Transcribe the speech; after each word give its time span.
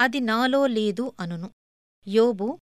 అది 0.00 0.20
నాలో 0.20 0.66
లేదు 0.66 1.12
అనును. 1.20 1.50
యోబు 2.06 2.58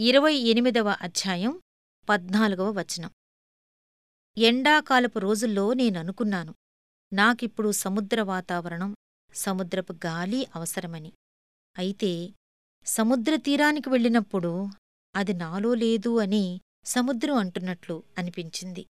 ఇరవై 0.00 0.34
ఎనిమిదవ 0.34 0.88
అధ్యాయం 0.88 1.60
పద్నాలుగవ 2.08 2.70
వచనం. 2.70 3.10
ఎండాకాలపు 4.38 5.18
రోజుల్లో 5.18 5.74
నేననుకున్నాను 5.74 6.54
నాకిప్పుడు 7.12 7.72
సముద్ర 7.72 8.22
వాతావరణం 8.22 8.94
సముద్రపు 9.34 9.92
గాలి 9.92 10.46
అవసరమని. 10.54 11.12
అయితే 11.78 12.34
సముద్ర 12.86 13.36
తీరానికి 13.36 13.88
వెళ్ళినప్పుడు 13.88 14.68
అది 15.16 15.32
నాలో 15.32 15.74
లేదు 15.74 16.18
అని 16.18 16.60
సముద్రం 16.84 17.36
అంటున్నట్లు 17.36 18.02
అనిపించింది. 18.18 18.86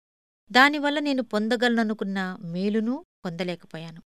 దానివల్ల 0.53 0.99
నేను 0.99 1.23
పొందగలననుకున్న 1.23 2.39
మేలును 2.45 3.05
పొందలేకపోయాను. 3.25 4.03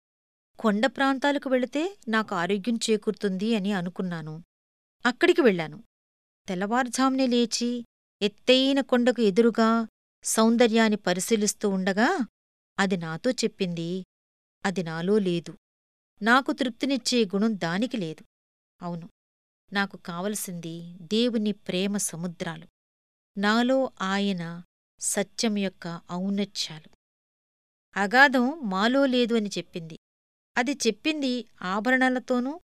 కొండ 0.62 0.86
ప్రాంతాలకు 0.86 1.48
వెళితే 1.48 1.96
నాకు 2.08 2.34
ఆరోగ్యం 2.34 2.78
చేకూరుతుంది 2.90 3.56
అని 3.56 3.72
అనుకున్నాను. 3.72 4.42
అక్కడికి 5.06 5.40
వెళ్ళాను. 5.40 5.84
తెల్లవారుజామునే 6.48 7.26
లేచి 7.26 7.84
ఎత్తైన 8.22 8.80
కొండకు 8.80 9.22
ఎదురుగా 9.22 9.88
సౌందర్యాన్ని 10.24 10.96
పరిశీలిస్తూ 10.96 11.68
ఉండగా 11.68 12.26
అది 12.78 12.96
నాతో 12.96 13.30
చెప్పింది 13.30 14.04
అది 14.64 14.82
నాలో 14.82 15.18
లేదు. 15.18 15.58
నాకు 16.22 16.52
తృప్తినిచ్చే 16.52 17.24
గుణం 17.24 17.58
దానికి 17.58 17.96
లేదు. 17.96 18.24
అవును 18.82 19.08
నాకు 19.72 19.96
కావలసింది 19.96 20.94
దేవుని 21.00 21.52
ప్రేమ 21.52 21.96
సముద్రాలు. 21.96 22.66
నాలో 23.38 23.90
ఆయన 24.02 24.62
సత్యం 25.00 25.58
యొక్క 25.58 26.00
ఔన్నత్యాలు. 26.12 26.88
అగాధం 27.96 28.60
మాలో 28.62 29.06
లేదు 29.06 29.34
అని 29.34 29.50
చెప్పింది. 29.58 29.98
అది 30.56 30.72
చెప్పింది 30.72 31.44
ఆభరణాలతోనూ 31.62 32.60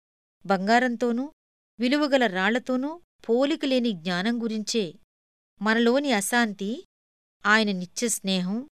బంగారంతోనూ 0.47 1.33
విలువగల 1.81 2.27
రాళ్ళతోనూ 2.27 3.01
పోలికలేని 3.29 3.93
జ్ఞానం 3.93 4.43
గురించే. 4.43 4.95
మనలోని 5.63 6.13
అశాంతి 6.13 6.85
ఆయన 7.47 7.73
నిత్య 7.73 8.09
స్నేహం 8.09 8.69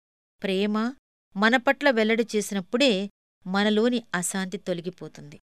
ప్రేమ 0.43 0.93
మనపట్ల 1.37 1.89
వెల్లడి 1.89 2.27
చేసినప్పుడే 2.35 3.09
మనలోని 3.47 4.03
అశాంతి 4.13 4.57
తొలగిపోతుంది. 4.57 5.39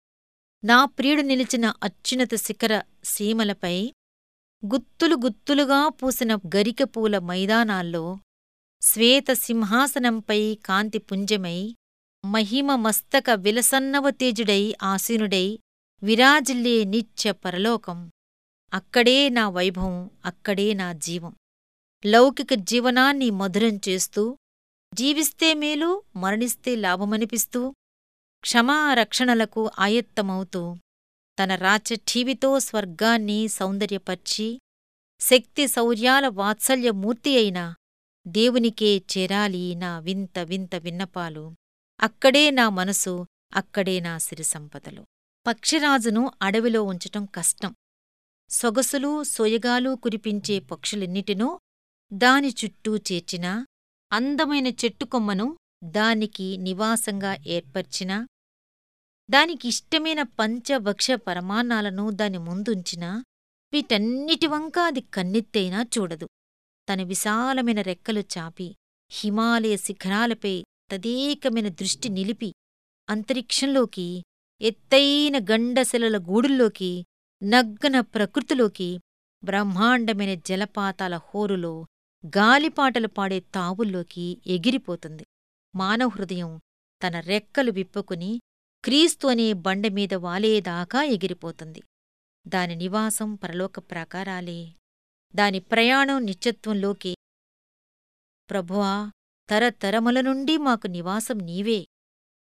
నా 0.64 0.86
ప్రియుడు 0.86 1.22
నిలిచిన 1.22 1.74
అత్యున్నత 1.84 2.36
శిఖర 2.36 2.84
సీమలపై 3.04 3.94
గుత్తులు 4.66 5.16
గుత్తులుగా 5.16 5.90
పూసిన 5.90 6.36
గరికపూల 6.36 7.20
మైదానాల్లో 7.20 8.18
శ్వేత 8.82 9.34
సింహాసనంపై 9.34 10.56
కాంతి 10.66 10.98
పుంజమై 10.98 11.76
మహిమ 12.26 12.76
మస్తక 12.76 13.30
విలసన్నవతేజుడై 13.30 14.76
ఆసీనుడై 14.84 15.60
విరాజిల్లే 16.04 16.84
నిత్య 16.84 17.32
పరలోకం. 17.32 18.12
అక్కడే 18.74 19.30
నా 19.30 19.50
వైభవం 19.50 20.10
అక్కడే 20.26 20.74
నా 20.74 20.94
జీవం. 20.94 21.36
లౌకిక 22.06 22.54
జీవనాన్ని 22.54 23.30
మధురం 23.30 23.80
చేస్తూ 23.90 24.38
జీవిస్తే 24.94 25.54
మేలు 25.54 26.04
మరణిస్తే 26.16 26.76
లాభమనిపిస్తూ 26.76 27.74
క్షమారక్షణలకు 28.42 29.72
ఆయత్తమవుతూ 29.80 30.78
తన 31.40 31.56
రాచఠీవితో 31.56 32.60
స్వర్గాన్ని 32.60 33.48
సౌందర్యపర్చి 33.48 34.60
శక్తి 35.20 35.68
శౌర్యాల 35.68 36.28
వాత్సల్యమూర్తి 36.28 37.38
అయిన 37.38 37.74
దేవునికే 38.28 39.02
చేరాలి 39.18 39.76
నా 39.76 40.00
వింత 40.00 40.40
వింత 40.40 40.76
విన్నపాలు. 40.76 41.52
అక్కడే 42.00 42.52
నా 42.52 42.70
మనసు 42.70 43.12
అక్కడే 43.54 44.00
నా 44.00 44.18
సిరిసంపదలు 44.18 45.04
పక్షిరాజును 45.48 46.32
అడవిలో 46.42 46.84
ఉంచటం 46.84 47.26
కష్టం. 47.26 47.72
సొగసులు 48.50 49.24
సొయగాలు 49.24 49.96
కురిపించే 49.96 50.60
పక్షులెన్నిటినో 50.60 51.60
దాని 52.14 52.50
చుట్టూ 52.50 52.98
చేర్చినా 52.98 53.66
అందమైన 54.12 54.68
చెట్టుకొమ్మను 54.68 55.58
దానికి 55.84 56.58
నివాసంగా 56.58 57.38
ఏర్పర్చినా 57.48 58.28
దానికిష్టమైన 59.30 60.22
పంచభక్ష 60.22 61.12
పరమాన్నాలను 61.12 62.10
దాని 62.12 62.38
ముందుంచినా 62.38 63.24
వీటన్నిటివంకా 63.74 64.84
అది 64.84 65.02
కన్నెత్తైనా 65.02 65.86
చూడదు. 65.96 66.28
తన 66.88 67.04
విశాలమైన 67.04 67.82
రెక్కలు 67.82 68.24
చాపి 68.38 68.76
హిమాలయ 69.12 69.78
శిఖరాలపై 69.78 70.56
తదేకమైన 70.92 71.68
దృష్టి 71.68 72.10
నిలిపి 72.10 72.54
అంతరిక్షంలోకి 73.10 74.24
ఎత్తైన 74.62 75.38
గండశిలల 75.38 76.18
గూడుల్లోకి 76.18 77.04
నగ్గన 77.44 78.00
ప్రకృతిలోకి 78.00 79.00
బ్రహ్మాండమైన 79.44 80.34
జలపాతాల 80.34 81.18
హోరులో 81.18 81.86
గాలిపాటలు 82.26 83.08
పాడే 83.08 83.40
తావుల్లోకి 83.40 84.38
ఎగిరిపోతుంది. 84.48 85.26
మానవ 85.76 86.08
హృదయం 86.08 86.60
తన 87.04 87.20
రెక్కలు 87.20 87.72
విప్పుకుని 87.72 88.40
క్రీస్తు 88.84 89.28
అనే 89.28 89.54
బండమీద 89.54 90.14
వాలేదాకా 90.14 91.04
ఎగిరిపోతుంది. 91.04 91.82
దాని 92.48 92.76
నివాసం 92.76 93.36
పరలోక 93.36 93.80
ప్రాకారాలే. 93.80 94.74
దాని 95.36 95.60
ప్రయాణం 95.60 96.26
నిత్యత్వంలోకి. 96.26 97.16
ప్రభువా 98.50 99.12
తరతరముల 99.54 100.22
నుండి 100.22 100.58
మాకు 100.58 100.88
నివాసం 100.88 101.38
నీవే. 101.38 101.88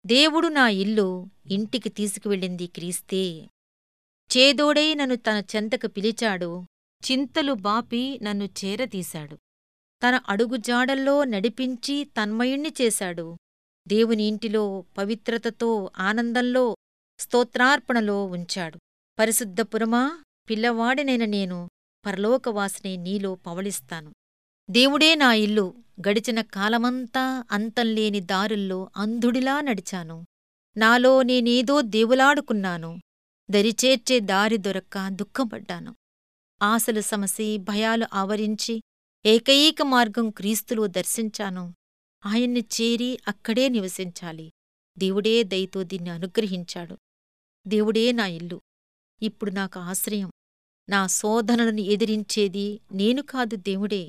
దేవుడు 0.06 0.49
నా 0.49 0.69
ఇల్లు 0.69 1.27
ఇంటికి 1.47 1.88
తీసుకువెళ్ళింది 1.88 2.66
క్రీస్తే. 2.66 3.49
చేదోడై 4.37 4.94
నన్ను 4.94 5.16
తన 5.16 5.43
చెంతకు 5.56 5.87
పిలిచాడు. 5.87 6.65
చింతలు 7.10 7.53
బాపి 7.53 8.19
నన్ను 8.22 8.44
చేరతీశాడు. 8.44 9.37
తన 10.03 10.21
అడుగుజాడల్లో 10.28 11.25
నడిపించి 11.25 12.05
తన్మయుణ్ణి 12.05 12.72
చేశాడు. 12.82 13.37
దేవుని 13.88 14.22
ఇంటిలో 14.22 14.84
పవిత్రతతో 14.99 15.91
ఆనందంలో 15.99 16.76
స్తోత్రార్పణలో 17.19 18.25
ఉంచాడు. 18.25 18.78
పరిశుద్ధపురమా 19.19 20.22
పిల్లవాడినైన 20.50 21.25
నేను 21.25 21.71
పరలోకవాసిని 22.06 22.97
నీలో 22.97 23.34
పవళిస్తాను. 23.34 24.12
దేవుడే 24.70 25.14
నా 25.14 25.32
ఇల్లు 25.32 25.75
గడిచిన 26.08 26.41
కాలమంతా 26.41 27.44
అంతంలేని 27.50 28.20
దారుల్లో 28.20 28.91
అంధుడిలా 28.97 29.60
నడిచాను. 29.60 30.26
నాలో 30.76 31.22
నేనేదో 31.22 31.80
దేవులాడుకున్నాను. 31.80 33.00
దరిచేర్చే 33.50 34.20
దారి 34.20 34.56
దొరక్క 34.56 35.08
దుఃఖపడ్డాను. 35.08 35.97
ఆశలు 36.62 37.00
సమసి 37.00 37.58
భయాలు 37.58 38.06
ఆవరించి 38.12 38.82
ఏకైక 39.26 39.82
మార్గం 39.82 40.30
క్రీస్తులో 40.30 40.86
దర్శించాను. 40.86 41.75
ఆయన్ని 42.26 42.60
చేరి 42.60 43.19
అక్కడే 43.28 43.69
నివసించాలి. 43.69 44.52
దేవుడే 44.98 45.42
దయతో 45.42 45.82
దీన్ని 45.82 46.10
అనుగ్రహించాడు. 46.10 46.98
దేవుడే 47.66 48.12
నా 48.12 48.26
ఇల్లు. 48.26 48.60
ఇప్పుడు 49.22 49.50
నాకు 49.50 49.81
ఆశ్రయం. 49.81 50.31
నా 50.88 51.06
శోధనలను 51.06 51.81
ఎదిరించేది 51.81 52.81
నేను 52.92 53.22
కాదు 53.22 53.56
దేవుడే. 53.56 54.08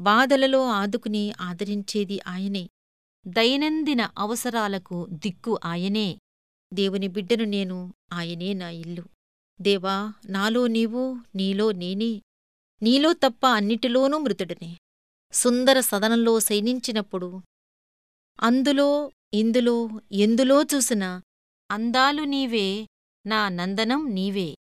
బాధలలో 0.00 0.66
ఆదుకుని 0.66 1.32
ఆదరించేది 1.40 2.20
ఆయనే. 2.26 2.68
దైనందిన 3.26 4.10
అవసరాలకు 4.18 5.06
దిక్కు 5.10 5.58
ఆయనే. 5.64 6.18
దేవుని 6.72 7.08
బిడ్డను 7.08 7.44
నేను 7.44 7.94
ఆయనే 8.12 8.54
నా 8.54 8.70
ఇల్లు. 8.70 9.02
దేవా 9.62 10.12
నాలో 10.28 10.66
నీవు 10.66 11.16
నీలో 11.34 11.72
నేనే. 11.72 12.22
నీలో 12.82 13.12
తప్ప 13.12 13.46
అన్నిటిలోనూ 13.46 14.18
మృతుడనే. 14.18 14.76
సుందర 15.32 15.80
సదనంలో 15.80 16.40
శయనించినప్పుడు 16.40 17.42
అందులో 18.40 19.12
ఇందులో 19.34 19.88
ఎందులో 20.12 20.62
చూసిన 20.62 21.20
అందాలు 21.70 22.22
నీవే 22.22 22.86
నా 23.26 23.48
నందనం 23.48 24.10
నీవే. 24.10 24.56